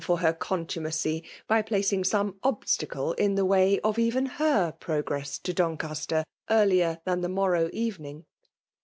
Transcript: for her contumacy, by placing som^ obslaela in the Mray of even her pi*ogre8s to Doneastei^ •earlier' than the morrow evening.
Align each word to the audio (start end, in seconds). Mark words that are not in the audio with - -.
for 0.03 0.17
her 0.21 0.33
contumacy, 0.33 1.23
by 1.45 1.61
placing 1.61 2.01
som^ 2.01 2.33
obslaela 2.39 3.13
in 3.19 3.35
the 3.35 3.43
Mray 3.45 3.79
of 3.83 3.99
even 3.99 4.25
her 4.41 4.71
pi*ogre8s 4.79 5.39
to 5.43 5.53
Doneastei^ 5.53 6.23
•earlier' 6.49 6.99
than 7.05 7.21
the 7.21 7.29
morrow 7.29 7.69
evening. 7.71 8.25